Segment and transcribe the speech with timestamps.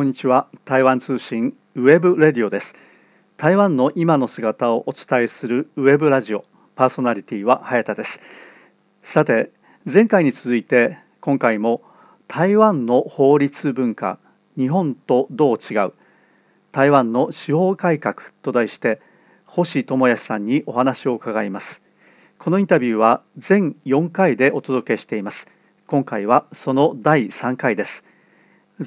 [0.00, 0.48] こんにちは。
[0.64, 2.74] 台湾通信 webradio です。
[3.36, 6.42] 台湾の今の姿をお伝えするウェブラジオ
[6.74, 8.18] パーソナリティは早田です。
[9.02, 9.50] さて
[9.84, 11.82] 前回に続いて今回も
[12.28, 14.18] 台湾の法律文化
[14.56, 15.92] 日本とどう違う
[16.72, 19.02] 台湾の司法改革と題して
[19.44, 21.82] 星智康さんにお話を伺います。
[22.38, 25.46] このインタビューは全4回でお届けしています。
[25.86, 28.02] 今回はその第3回です。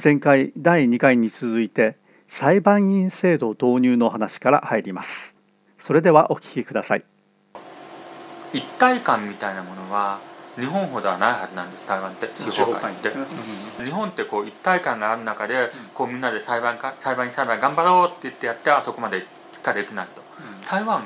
[0.01, 1.97] 前回第2回に続いて
[2.27, 5.35] 裁判員制度導入の話から入ります。
[5.77, 7.03] それではお聞きください。
[8.53, 10.19] 一体感みたいなものは
[10.59, 11.87] 日本ほどはないはずなんです。
[11.87, 13.13] 台湾って司法界って、ね。
[13.85, 19.19] 日本ってこう一体感がある中でこうみんなで裁判か裁判員裁判頑張ろうって言ってやってあそこまで
[19.51, 21.03] しかできないと、うん、台湾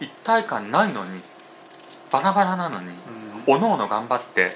[0.00, 1.20] 一体感ないのに
[2.10, 2.88] バラバラなのに、
[3.46, 4.50] うん、おのおの頑張って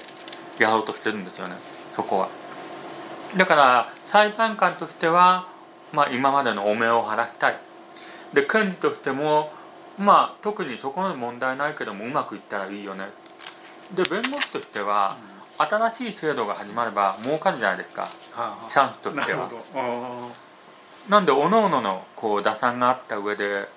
[0.59, 1.55] やろうとしてるんですよね。
[1.95, 2.27] そこは
[3.37, 5.47] だから裁判官としては、
[5.93, 7.59] まあ、今までの汚名を晴らしたい。
[8.33, 9.51] で検事としても
[9.97, 13.05] まあ特にそこまで問題ないけどもうまくいったらいいよね。
[13.93, 15.15] で弁護士としては、
[15.57, 18.07] 新しい制度が始まれば儲かるじゃないですか、
[18.67, 19.47] チャンスとしては。
[21.07, 23.69] なんでおのおののこう打算があった上で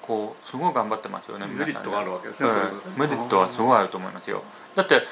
[0.00, 2.50] こうすごい頑張ってますよねメリットがあるわけですね、
[2.96, 4.42] メリットはすごいあると思いますよ。
[4.74, 5.02] だって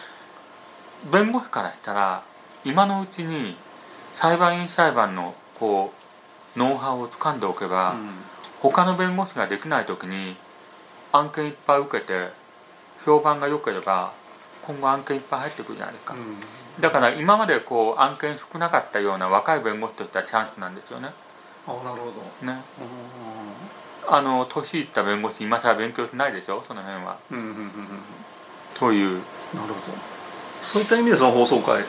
[1.11, 2.23] 弁護士からしたら
[2.65, 3.57] 今のうちに
[4.17, 5.93] 裁判員裁判のこ
[6.57, 8.09] うノウハウを掴んでおけば、うん、
[8.61, 10.37] 他の弁護士ができない時に
[11.13, 12.31] 案件いっぱい受けて
[13.05, 14.15] 評判が良ければ
[14.63, 21.11] 今後案件いっぱい入ってくるじゃないですか、うん、だから今までこう案件少なかったような若い弁護士としてはチャンスなんですよね。
[21.67, 22.07] あなるほ
[22.41, 22.47] ど。
[22.47, 22.63] ね。
[24.09, 26.63] あの年いった弁護士今更勉強しないでしょ？
[26.63, 27.71] その辺は、うんうんうんうん、
[28.75, 29.21] という。
[29.53, 29.99] なるほど。
[30.63, 31.85] そういった意味でその放送会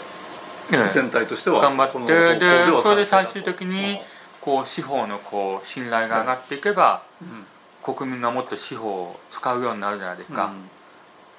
[0.70, 4.00] 全体としては、頑張ってでそれで最終的に
[4.42, 10.70] こう司法のこう信頼が上がっていけば、うん、国民がもっと司法を使うようになるじゃないですか、うん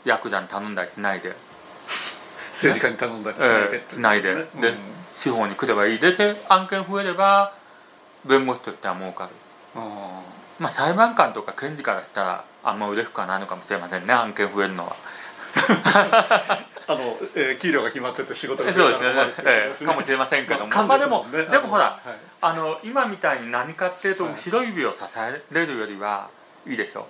[0.05, 1.34] ヤクザに頼んだりしないで。
[2.53, 4.44] 政治家に頼んだりしないで、で、
[5.12, 6.12] 司法に来ればいいで。
[6.12, 7.53] で案件増えれば
[8.25, 9.31] 弁護士としては儲かる。
[10.59, 14.97] まあ裁判官とか検事からしたらあんま嬉しくはないのかもしれませんね案件増えるのは
[16.88, 17.00] あの、
[17.37, 22.00] えー、給料が決まってて仕事がそうですよね、えー、かもしれませんけども、まあ、まあでもでもほら、はい、
[22.41, 26.31] あの今みたいに何かっていうと後ろ指を支えれるよりは
[26.66, 27.06] いいでしょ。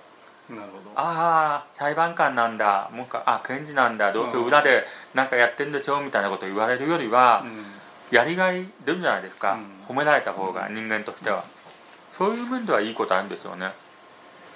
[0.49, 0.91] うなるほど。
[0.95, 2.89] ああ裁判官なんだ。
[2.93, 4.11] もうかあ検事なんだ。
[4.11, 11.45] どうせ裏で何かやってんでしょみたいなこと言われるよりは、うん、やりがい出るんじゃないですか、うん、褒められた方が人間としては、
[12.11, 13.71] そういう面ではいいことあるんですよね。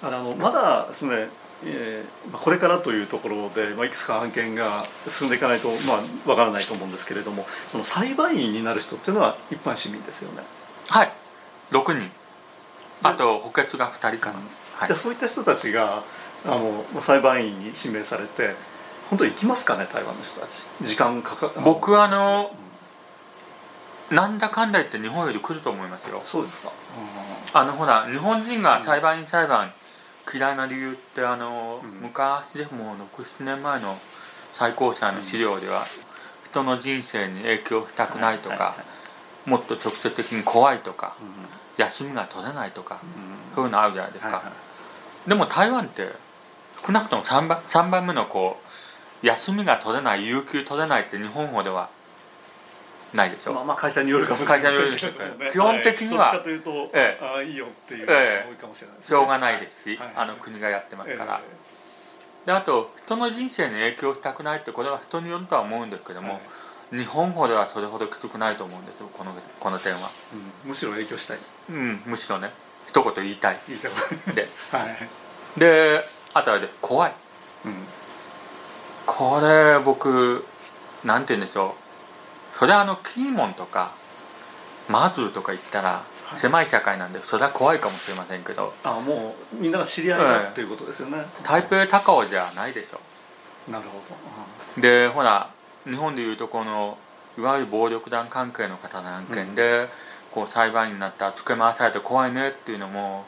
[0.02, 1.28] あのまだですね
[1.66, 10.42] えー、これからというところで、まあ、いくつか案件が進んでいかないと、まあ、わからないと思うんですけれどもその裁判員になる人っていうのは一般市民ですよね。
[10.88, 11.12] はい。
[11.70, 12.10] 6人。
[13.02, 14.42] あと補欠が2人かな、は
[14.84, 16.02] い、じゃあそういった人たちが
[16.46, 16.58] あ
[16.94, 18.54] の裁判員に指名されて
[19.10, 20.66] 本当に行きますかね台湾の人たち。
[20.80, 22.50] 時間かか僕あの、
[24.10, 26.20] うん、なんだかんだ言って日本より来ると思いますよ。
[26.24, 26.72] そうですか、
[27.54, 29.72] うん、あのほら日本人が裁判員裁判
[30.32, 33.96] 嫌いな理由ってあの、うん、昔でも67年前の
[34.52, 35.84] 最高裁の資料では、
[36.44, 38.76] 人の人生に影響したくないとか、
[39.44, 41.16] もっと直接的に怖いとか、
[41.76, 43.00] 休みが取れないとか、
[43.54, 44.42] そういうのあるじゃないですか、
[45.26, 46.08] でも台湾って
[46.86, 48.58] 少なくとも 3, 番3番目のこ
[49.22, 51.88] う休みが取れない有給取れないって日本語では
[53.14, 58.12] ないでしょ、まあ、まあ会社によるかもしれないですけど、ね、基本的には、はい、というと、ええ、あいいよっていうのが
[58.48, 66.40] 多いかもしれないね、しょうがないですし、はい、あの国がやってますから、え、であと人の人生に影響したくないってこれは人によるとは思うんですけども、
[66.90, 69.98] 日本語ではそれほどきつくないと思うんですよこのこの点は、
[70.64, 71.38] うん、むしろ影響したい。
[71.70, 72.50] うんむしろね。
[72.86, 73.56] 一言言いたい。
[73.68, 73.76] 言。
[73.76, 74.80] いたいで、 は
[75.56, 76.04] い、で
[76.34, 77.12] あとはで怖い、
[77.64, 77.74] うん、
[79.06, 80.44] これ僕
[81.04, 81.83] なんて言うんでしょう
[82.58, 83.92] それはあのキーモンとか
[84.88, 86.02] マズーとか言ったら
[86.32, 88.74] 狭い社会なんでそれは怖いかもしれませんけど。
[88.82, 93.00] あもうみんなが知り合いだっていうことですよね、台北高尾じゃないでしょ。
[93.70, 94.02] なるほ
[94.76, 95.50] ど、でほら
[95.84, 96.98] 日本でいうとこの
[97.38, 99.88] いわゆる暴力団関係の方の案件で、うん、
[100.30, 103.24] こう裁判員になったらつけ回されて怖いねっていうのも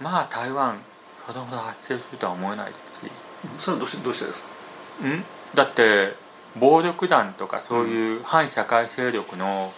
[0.00, 0.78] まあ台湾
[1.26, 3.10] それほど発生するとは思えないですし。
[3.56, 5.06] それはどうしてどうしてですか？
[5.06, 5.24] ん？
[5.54, 6.14] だって
[6.58, 9.72] 暴力団とかそういう反社会勢力の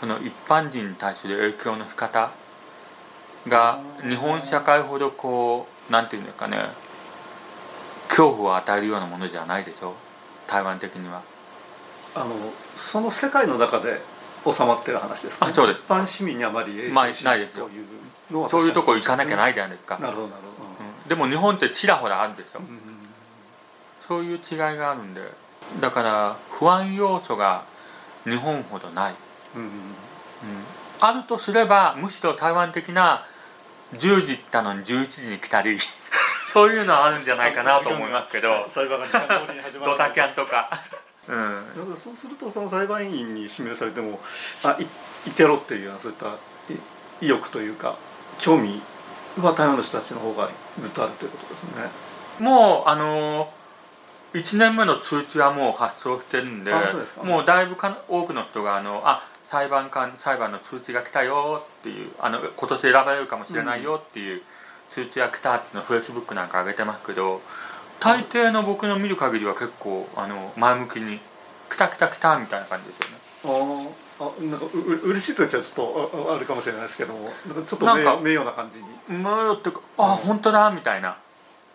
[0.00, 2.30] その一般人に対する影響の仕方
[3.48, 6.58] が日本社会ほどこうなんていうんですかね
[8.08, 9.94] 恐怖を与えるようなものじゃないでしょ？
[10.46, 11.22] 台湾的には。
[12.14, 12.34] あの
[12.74, 14.00] その世界の中で
[14.50, 15.80] 収まってる話ですか、ね、あそうです。
[15.80, 17.86] 一般市民にあまり影響しないという
[18.30, 19.98] のはそういうとこ行かなきゃないじゃないですか。
[19.98, 22.80] なるほどなるほど、うん、でも日本ってちらほらあるでしょ、うん、
[23.98, 25.20] そういう違いがあるんで
[25.80, 27.64] だから不安要素が
[28.24, 29.14] 日本ほどない、
[29.54, 29.70] うん、うん、
[31.00, 33.24] あるとすればむしろ台湾的な
[33.94, 35.78] 10時行ったのに11時に来たり
[36.52, 38.66] そういうのはあるんじゃないかなと思いますけど
[39.84, 40.70] ドタキャンとか。
[41.28, 44.20] うん、そうするとその裁判員に指名されても
[44.62, 44.86] あい
[45.28, 46.36] いてやろうっていうようなそういった
[47.20, 47.96] 意欲というか
[48.38, 48.80] 興味
[49.40, 50.48] は台湾の人たちの方が
[50.78, 51.70] ずっとあるということですね。
[52.38, 53.52] もうあの
[54.36, 56.72] 1年目の通知はもう発送してるんで
[57.24, 64.42] もうだいぶか多くの人があのあ裁判官裁判の通知が来たよっていうあの今年選ばれるかもしれないよっていう
[64.90, 67.40] 通知が来たっていうのをフェイスブックなんか上げてますけど
[68.00, 71.20] 大抵の僕の見る限りは結構あの前向きに
[71.70, 73.26] 「来た来た来た」みたいな感じですよね。
[73.44, 74.78] ああなんかう
[75.08, 77.86] 嬉しいと言っちゃちょっとあるかもしれないですけどもなんかちょっと
[78.20, 78.88] 名誉な感じに。
[79.08, 81.16] 名誉っていうかあ、うん、本当だみたいな。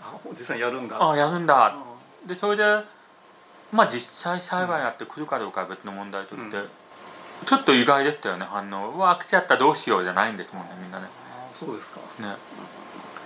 [0.02, 0.98] あ実際やるんだ。
[1.00, 1.91] あやるんだ、うん、
[2.26, 2.64] でそれで
[3.72, 6.68] まあ実際裁判やってくるかどうかは別の問題として、うん、
[7.46, 8.92] ちょっと意外でしたよね反応。
[8.92, 11.08] うわ来ちゃったどうしようじゃないんですもんねみんなね。
[11.54, 12.00] そうですか。
[12.20, 12.36] ね。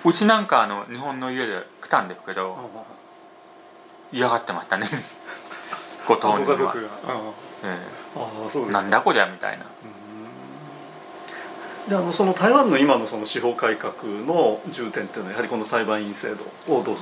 [0.03, 2.57] うちなんかあの日本の家で来たんですけど
[4.11, 4.85] 嫌がってましたね
[6.07, 6.45] ご当人は。
[6.45, 6.89] ご家族が、
[7.63, 8.05] ええ。
[8.15, 9.65] あそうですなんだこりゃみたいな。
[11.87, 13.93] じゃあその台湾の今のその司法改革
[14.25, 16.95] の重点っていうのはやはりこの裁判員制度をどう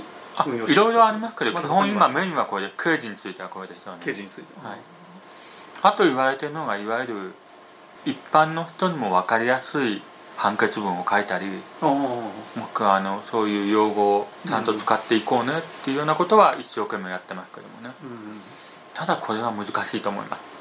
[0.46, 4.00] 運用していろいろありますけど、基本今メインはこれで刑事についてはこれですよね。
[4.04, 4.74] 刑事については。
[4.74, 4.78] い。
[5.84, 7.34] あと言われてるのがいわゆる
[8.06, 10.02] 一般の人にも分かりやすい
[10.38, 11.46] 判決文を書いたり
[11.80, 18.42] 僕はあのそういう用語をちゃんと使っていこうねっていうようなことは一生懸命やってますけどもね、うん、
[18.94, 20.60] ただこれは難しいと思います。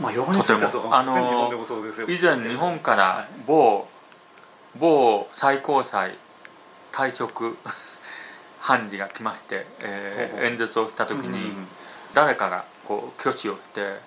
[0.00, 0.94] まあ、とても。
[0.94, 1.50] あの
[2.08, 3.86] 以前日本から某
[4.78, 6.16] 某最高裁
[6.92, 7.58] 退職
[8.62, 11.52] 判事が来まして、えー、演説をした時に
[12.14, 13.98] 誰かがこう挙手をして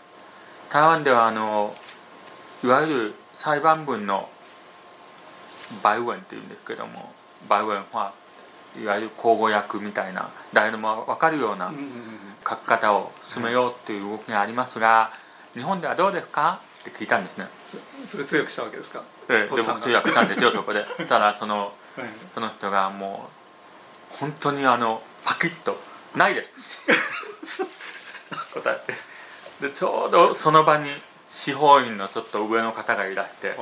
[0.70, 1.74] 台湾ではあの
[2.64, 4.30] いわゆる裁判文の
[5.84, 7.12] バイウェンっていうんですけども
[7.50, 8.14] バイウェンは
[8.82, 11.72] いわゆる口語訳みたいな誰でも分かるような
[12.48, 15.12] 書き方を進めようっていう動きがありますが、
[15.54, 17.48] 日本ではどうですか?」って聞いたんですね。
[18.06, 19.02] それ通訳したわけですか？
[19.30, 20.86] ええで僕通訳したんですよそこで。
[21.08, 23.45] ただその、 はい、その人がもう
[24.20, 25.80] 本当にあのパキッと
[26.16, 26.88] 「ないです」
[28.54, 29.16] 答えて。
[29.62, 30.90] でちょうどその場に
[31.28, 33.56] 司法院のちょっと上の方がいらして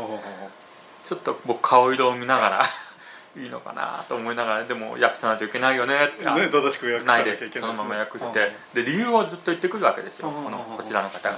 [1.04, 2.64] ちょっと僕顔色を見ながら
[3.42, 11.36] いいのかなと思いながらでも訳さないといけないよねってね正しく訳さなきゃいけない、ね、そのまま訳してで理由をずっと言ってくるわけですよこのこちらの方が。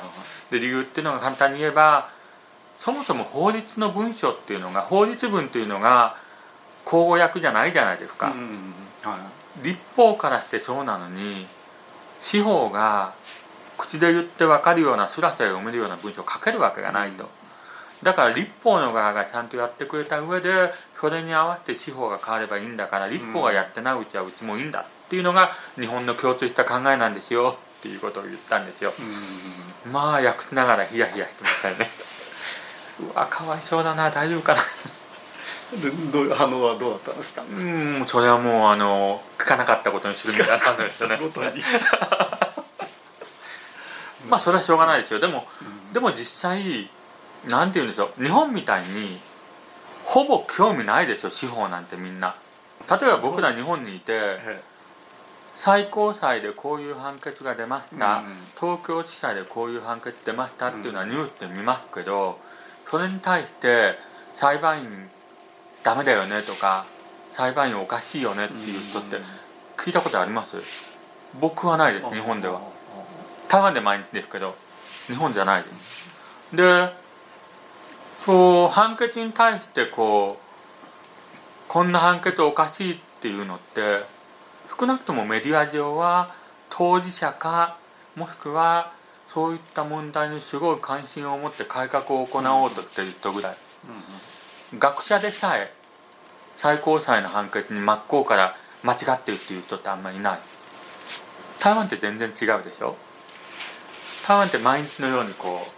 [0.51, 2.09] で理由っていうのが簡単に言えば
[2.77, 6.17] そもそも法律の文書っていうのが法律文っていうのが
[6.83, 8.33] 口語訳じゃないじゃないですか。
[9.63, 11.47] 立法からしてそうなのに
[12.19, 13.13] 司法が
[13.77, 17.29] 口で言って分かるようなスラスラ読めるような文章を書けるわけがないと。
[18.03, 25.49] だから立法の側がちゃんとやってくれた上でそれに合わせて司法が変わればいいんだから立法がやってないうちはうちもいいんだっていうのが
[25.79, 28.93] 日本の共通した考えなんですよっていうことを言ったんですよ、
[29.91, 31.87] まあ焼きながらヒヤヒヤしてましたよね。
[33.13, 34.59] うわかわいそうだな大丈夫かな。
[34.59, 34.63] で
[36.11, 37.41] どう反応はどうだったんですか？
[37.41, 41.19] うんそれはもうあの聞かなかったことにするみたいなんですよね。
[44.29, 45.19] まあそれはしょうがないですよ。
[45.19, 46.89] でも、うん、でも実際
[47.49, 48.23] なんて言うんでしょう。
[48.23, 49.19] 日本みたいに
[50.03, 52.35] ほぼ興味ないですよ司法なんてみんな。
[52.89, 54.39] 例えば僕ら日本にいて
[55.55, 58.21] 最高裁でこういう判決が出ました、
[58.59, 62.39] 東京地裁でこういう判決出ましたっていうのはニュースで見ますけど
[62.87, 63.97] それに対して
[64.33, 65.09] 裁判員
[65.85, 66.85] ダメだよねとか
[67.29, 69.17] 裁判員おかしいよねっていう人って
[69.77, 70.57] 聞いたことあります？
[71.39, 72.59] 僕はないです日本では。
[73.47, 74.55] 台湾で毎日ですけど
[75.07, 76.09] 日本じゃないです。
[76.55, 76.89] で
[78.25, 80.45] そう判決に対してこう
[81.67, 83.99] こんな判決おかしいっていうのって
[84.79, 86.33] 少なくともメディア上は
[86.69, 87.77] 当事者か
[88.15, 88.91] もしくは
[89.27, 93.95] そういった問題にすごい関心を持って改革を行おうとしてる人ぐらい、うん、
[94.77, 95.71] 学者でさえ
[96.55, 100.39] 最高裁の判決に真っ向から間違ってるっていう人ってあんまりいない。
[101.59, 102.95] 台湾って全然違うでしょ？
[104.27, 105.71] 台湾って毎日のようにこう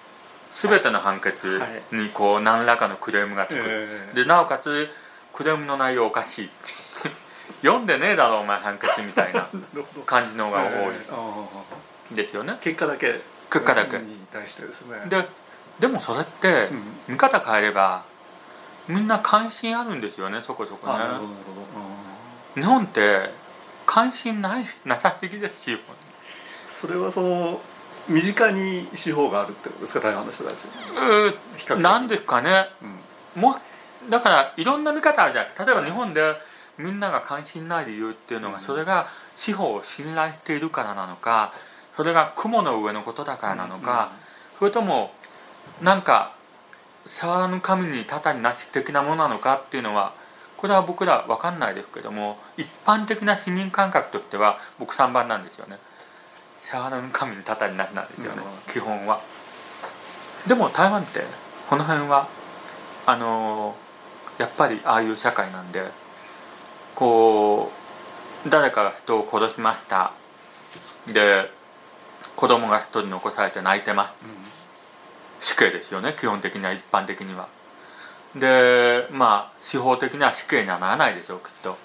[0.51, 4.89] 全ての判決にこう何らかのクレームがつく、でなおかつ
[5.33, 6.49] クレームの内容おかしい。
[7.63, 9.47] 読んでねえだろお前判決みたいな
[10.05, 10.91] 感じのが多
[12.13, 12.15] い。
[12.15, 12.57] ですよね？
[12.61, 13.19] 結果だけ。
[13.49, 13.97] 結果だけ。
[13.99, 14.97] に対してですね。
[15.07, 15.27] で
[15.79, 16.69] でもそれって
[17.07, 18.03] 見方変えれば
[18.87, 21.03] みんな関心あるんですよねそこそこね。
[22.55, 23.29] 日本って
[23.85, 25.77] 関心ないなさすぎですよ。
[26.67, 27.61] それはその
[28.07, 30.65] 身近に司法があるってことですか台湾の人たち
[31.75, 32.67] うなんですかね、
[33.35, 33.55] うん、も
[34.09, 35.51] だからいろんな見方あるじゃない。
[35.65, 36.35] 例えば日本で
[36.77, 41.51] みんなが関心ない理由っていうのがそれが司法を信頼しているからなのか
[41.95, 44.11] それが雲の上のことだからなのか、
[44.59, 45.11] それとも
[45.81, 46.36] なんか
[47.07, 50.13] 触らぬ神にたたになし的なものなのかっていうのは
[50.57, 55.77] これは僕ら分かんないですけども一般的な市民感覚としては僕3番なんですよね。
[56.61, 59.21] 触らぬ神にたたになしなんですよね、基本は。
[60.47, 61.21] でも台湾って
[61.69, 62.27] この辺は
[63.05, 63.75] あの
[64.37, 65.85] やっぱりああいう社会なんで
[66.93, 67.71] こ
[68.45, 70.11] う誰かが人を殺しました。
[71.13, 71.49] で
[72.35, 74.29] 子供が一人残されて泣いてます、うん、
[75.39, 77.47] 死刑ですよね基本的には一般的には。
[78.35, 81.77] でまあ司法的には死刑にはならないでしょうきっと、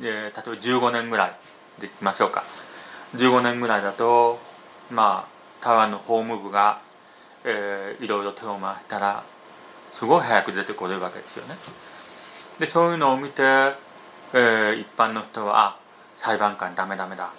[0.00, 1.32] で例えば15年ぐらい
[1.78, 2.44] でいきましょうか。
[3.16, 4.40] 15年ぐらいだと
[4.90, 6.80] まあ台湾の法務部が、
[7.44, 9.22] えー、いろいろ手を回したら
[9.92, 11.54] すごい早く出てこれるわけですよね。
[12.58, 13.42] でそういうのを見て
[14.36, 15.76] えー、一般の人はあ
[16.16, 17.30] 裁判官ダメダメだ。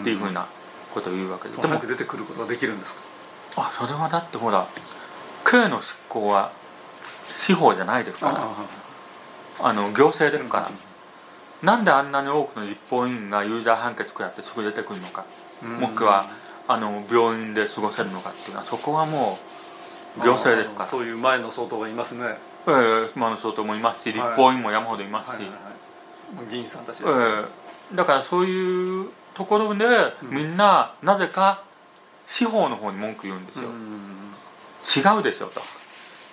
[0.00, 0.46] っていうふうな
[0.90, 3.02] ことを言うわけで、でも出てくることができるんですか？
[3.56, 4.66] あそれはだってほら
[5.44, 6.52] 刑の執行は
[7.30, 8.48] 司法じゃないですから。
[9.60, 10.74] あの行政ですから、うん、
[11.66, 15.24] なんであんなに多くの立法委員が有罪判決食らってすぐ出てくるのか、
[15.80, 16.26] もしくは
[16.66, 19.38] あの病院で過ごせるのかっていうのはそこはも
[20.18, 20.84] う行政ですから。
[20.84, 22.36] そういう前の相当がいますね。
[22.66, 25.42] ええー、今の相当もいますし立法院も山ほどいますし、
[26.48, 27.24] 議員さんたちです、ね、
[27.92, 29.86] えー、だからそういうところで
[30.22, 31.62] みんななぜか
[32.26, 33.68] 司法の方に文句言うんですよ、
[35.16, 35.60] 違うでしょと。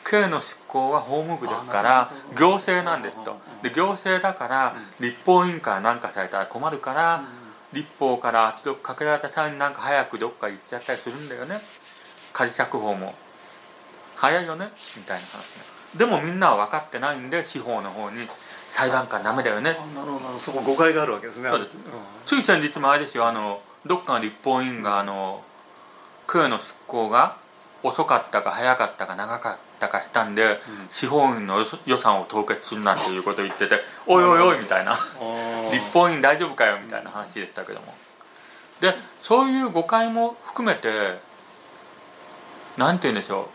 [0.04, 3.38] 刑の執行は法務部ですから行政なんですと。
[3.62, 7.24] で行政だから立法委員会なんかされたら困るから
[7.72, 11.60] 立法から圧力かけられた際になんか早くどっか行っちゃったりするんだよね。
[12.34, 13.14] 仮釈放も。
[14.16, 14.70] 早いよね？
[14.98, 15.64] みたいな話ね。
[15.96, 18.28] でもみんなは分かってないんで司法の方に
[18.70, 19.78] 裁判官ダメだよね。
[19.96, 21.50] なるほどそこ誤解があるわけですね。
[22.26, 23.28] つい先日もあれですよ。
[23.28, 25.44] あのどっかの立法委員があの
[26.32, 27.36] 空の執行が
[27.84, 30.58] 遅かったか早かったか長かったかしたんで、うん、
[30.90, 34.94] 司法院の予算を凍結するなんていうことを言ってて「おいおいおい」みたいな
[35.74, 37.94] 「立法院大丈夫かよ」みたいな話でしたけども。
[38.80, 41.20] でそういう誤解も含めて
[42.78, 43.50] なんて言うんでしょ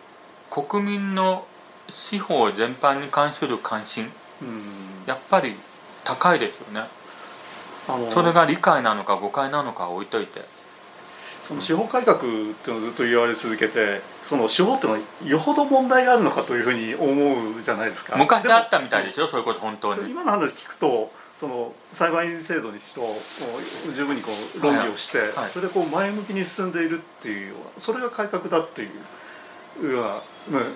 [0.52, 0.62] う。
[0.64, 1.44] 国民の
[1.88, 5.02] 司法全般に関する関心、うん。
[5.04, 5.58] やっぱり
[6.04, 6.88] 高いですよね。
[8.12, 10.44] それが理解なのか誤解なのか置いといて
[11.46, 18.16] その司法改革っていうのをずっと言われ続けてその司法っていうのはよほど問題があるのかというふうに思うじゃないですか。
[18.16, 20.10] 昔あったみたいですよそういうこと本当に。
[20.10, 23.04] 今の話聞くとその裁判員制度にしろ
[23.94, 25.28] 十分にこう論議をして、はい。
[25.28, 28.88] はい、それでこう前向きに進んでいるっていうそれが改革だってい
[29.84, 30.20] うような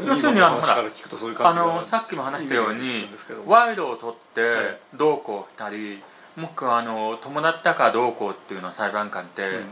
[0.07, 3.09] 要するにあのあのさっきも話したように
[3.45, 5.17] 賄賂を取ってど。
[5.17, 6.01] うこうしたり
[6.37, 9.65] もしくはあの友達だからどうこうっていうのは裁判官って、うん、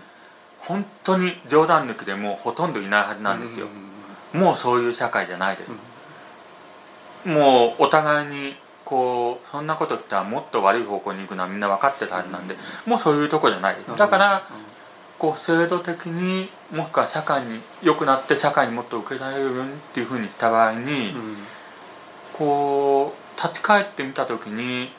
[0.59, 3.67] 本当に冗談抜きでもうほとんどいないはずなんですよ、
[4.33, 5.71] もうそういう社会じゃないです、
[7.27, 13.97] うん、もうお互いにこうそんなことしたらもっと悪い方向に行くのはみんな分かってたはずなんで、もうそういうとこじゃないです。
[13.97, 14.47] だから、
[15.19, 21.37] こう制度的にもしくは社会に良くなって社会にもっと受けられるようにっていうふうにした場合に、うん、
[22.33, 24.91] こう立ち返ってみた時に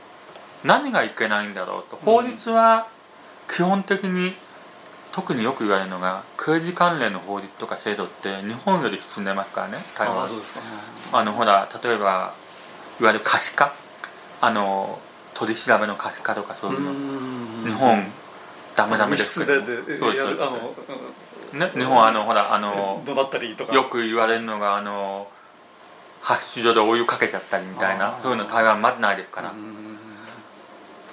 [0.63, 1.95] 何がいけないんだろうと。
[1.95, 2.87] 法律は
[3.47, 4.33] 基本的に
[5.19, 10.29] 特によく言われるのが刑事関連の法律とか制度って日本より進んでますからね台湾
[11.11, 12.33] あのほら例えば
[13.01, 13.73] いわゆる可視化。
[14.41, 14.97] あの
[15.33, 17.69] 取り調べの可視化とかそういうの。
[17.69, 18.05] 日本
[18.77, 19.65] ダメダメですけど。
[19.65, 23.73] そうですね、日本あのほらあの怒鳴ったりとか。
[23.73, 25.27] よく言われるのがあの
[26.21, 29.53] 発出所でお湯かけちゃったりみたいなそういうの台湾まずないですから。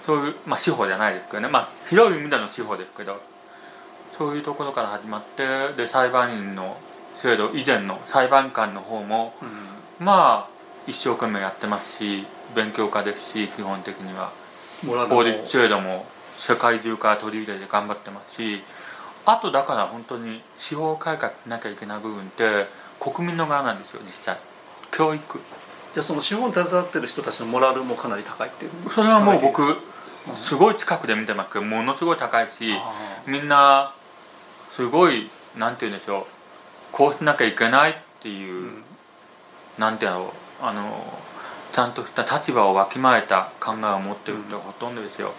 [0.02, 1.48] そういうまあ司法じゃないですけどね。
[1.48, 3.20] まあ広い意味での司法ですけど
[4.16, 6.76] そういうところから始まってで裁判員の
[7.14, 9.34] 制度以前の裁判官の方も、
[9.98, 10.48] まあ
[10.86, 14.32] 一生懸命やってますし勉強家ですし基本的には。
[15.08, 16.04] 法律制度も
[16.38, 18.62] 世界中から取り入れて頑張ってますし
[19.24, 22.66] あとだから本当に司法改革しなきゃいけない部分って
[23.00, 24.36] 国民の側なんですよ実際。
[24.92, 25.40] 教育。
[25.94, 28.90] じゃあその司法に携わってる人たちのモラルもかなり高いっていう。
[28.90, 29.62] それはもう僕
[30.34, 30.54] す。
[30.54, 32.74] ごい近くで見てますけどものすごい高いし
[33.26, 33.92] みんな
[34.76, 36.92] すごいなんて言うんでしょう。
[36.92, 38.82] こうしなきゃいけないっていう、うん、
[39.78, 40.64] なんてやろう。
[40.64, 41.02] あの
[41.72, 45.32] ちゃんとした立場をわきまえた考えを持ってる人がほとんどですよ。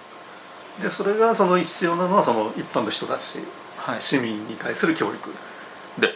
[0.81, 3.37] でそれがその必要なのはその一般の人たち、
[3.77, 5.31] はい、市民に対する教育。
[5.99, 6.09] で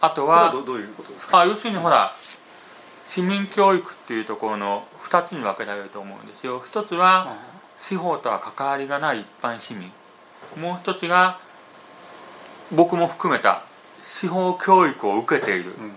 [0.00, 1.40] あとはどういうことですか？
[1.40, 2.10] あ要するにほら
[3.04, 6.62] 市民教育っていうところの2つに分けられると思うんですよ。
[6.64, 7.34] 一つは
[7.76, 9.92] 司法とは関わりがない一般市民。
[10.58, 11.38] もう一つが
[12.72, 13.62] 僕も含めた
[14.00, 15.92] 司法教育を受けている、うんうん、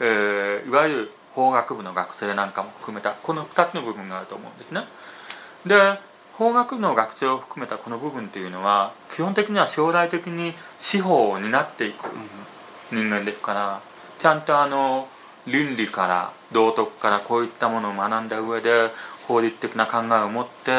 [0.00, 4.82] えー、いわゆる法学部の学生なんかも含めたこの2つの部分があると思うんですね。
[5.66, 5.98] で
[6.32, 12.04] 法学部の学生を含めたこの部分っていうのは基本的には将来的に司法を担っていく
[12.92, 13.80] 人間ですから
[14.18, 15.08] ちゃんとあの
[15.46, 18.90] 倫理から道徳からこういったものを学んだ上で
[19.26, 20.70] 法律的な考えを持って、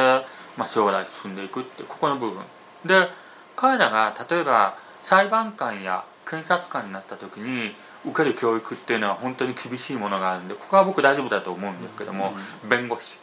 [0.58, 2.42] まあ、将来進んでいくってここの部分。
[2.86, 3.10] で
[3.56, 7.72] 彼らが例えば裁判官や検察官になった時に
[8.06, 13.20] 受ける教育っていうのは本当に厳しいものがあるんでここは僕大丈夫だと思うんですけども、うん、弁護士。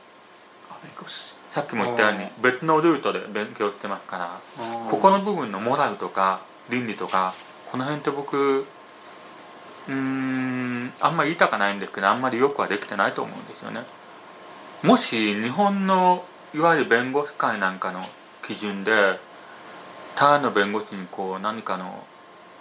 [0.82, 1.36] 弁護士。
[1.50, 4.30] さっきも言ったように別のルートで勉強してますから
[4.86, 7.32] ここの部分のモラルとか倫理とか
[7.70, 8.66] この辺って僕
[9.88, 13.80] うんあんまり言いたかないんですけどあんまりよくはできてないと思うんですよね。
[14.82, 18.00] もし日本のいわゆる弁護士会なんかの
[18.42, 19.18] 基準で
[20.16, 22.02] 他の弁護士にこう何かの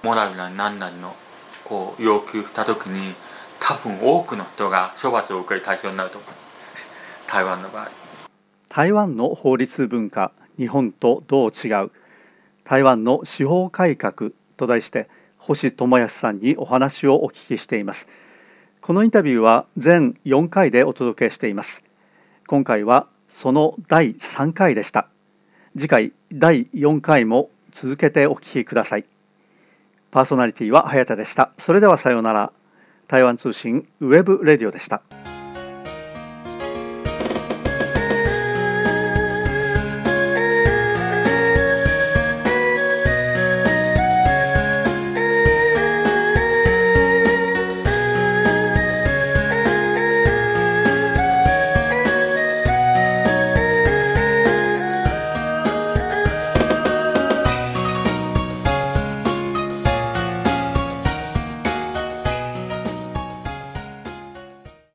[0.04, 1.16] モラルなり何なりの
[1.64, 3.16] こう要求した時に
[3.62, 6.30] 多分多くの人が処罰を受ける対象になると思う。
[7.32, 7.90] 台湾の場合。
[8.68, 11.92] 台湾の法律文化日本とどう違う。
[12.66, 15.08] 台湾の司法改革と題して
[15.38, 18.08] 星智康さんにお話をお聞きしています。
[18.82, 21.84] このインタビューは全4回でお届けしています。
[22.48, 25.08] 今回はその第3回でした。
[25.78, 29.06] 次回第4回も続けてお聞きください。
[30.10, 31.52] パーソナリティは早田でした。
[31.58, 32.54] それではさようなら。
[33.08, 35.04] 台湾通信ウェブレディオでした。